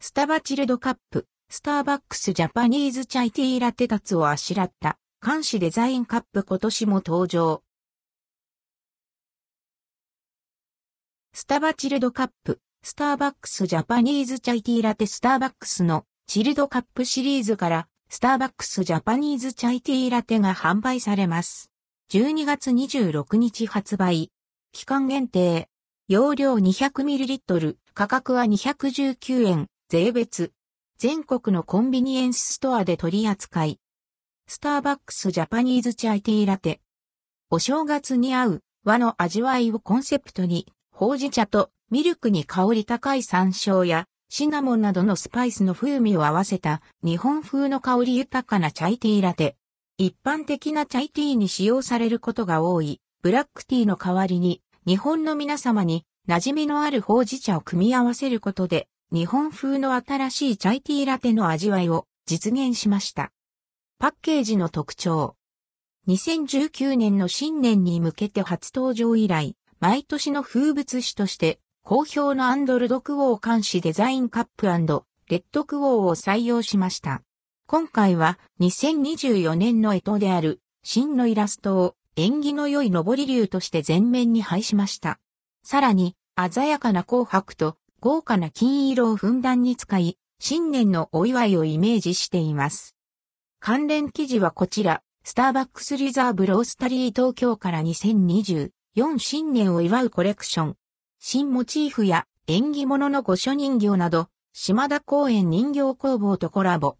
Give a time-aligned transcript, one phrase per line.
[0.00, 7.62] スタバチルドカップ、スターバックスジャパニーズチャイティーラテタツをあしらった、監視デザインカップ今年も登場。
[11.34, 21.72] スタバチルドカップ、スターバックスジャパニーズチャイティーラテスターバックスのチルドカップシリーズから、スターバックスジャパニーズチャイティーラテが販売されます。
[22.12, 24.30] 12月26日発売。
[24.72, 25.68] 期間限定。
[26.06, 30.52] 容量 200ml、価格は219円、税別。
[30.98, 33.80] 全国のコンビニエンスストアで取り扱い。
[34.46, 36.82] スターバックスジャパニーズチャイティーラテ。
[37.48, 49.56] お正月に合う和の味わいをコンセプトに、ほうじ茶とミルクに香り高い山椒やシナモンなどのスパイスの風味を合わせた日本風の香り豊かなチャイティーラテ。
[49.96, 63.32] 一般的なチャイティーに使用されることが多いブラックティーの代わりに日本の皆様に馴染みのあるほうじ茶を組み合わせることで日本風の新しいチャイティーラテの味わいを実現しました。
[63.98, 65.34] パッケージの特徴。
[66.08, 74.72] 2019年の新年に向けて初登場以来、毎年の風物詩として好評のアンドルドクオー監視デザインカップレ
[75.38, 77.22] ッドクオーを採用しました。
[77.66, 85.18] 今回は2024年の干支である真のイラストを縁起の良い上り竜として前面に配しました。
[85.62, 86.14] さらに
[86.52, 92.94] 鮮やかな紅白と豪華な金色をふんだんに使い、新年のお祝いをイメージしています。
[93.58, 98.70] 関連記事はこちら、スターバックスリザーブロースタリー東京から2024
[99.18, 100.76] 新年を祝うコレクション。
[101.18, 106.96] 新モチーフや縁起物の御所人形など、島田公園人形工房とコラボ。